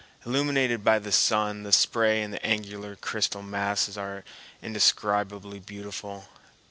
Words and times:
Illumined 0.25 0.83
by 0.83 0.97
the 0.97 1.11
sun, 1.11 1.61
the 1.61 1.71
spray 1.71 2.23
and 2.23 2.43
angular 2.43 2.95
crystal 2.95 3.43
masses 3.43 3.99
are 3.99 4.23
indescribably 4.59 5.59
beautiful. 5.59 6.27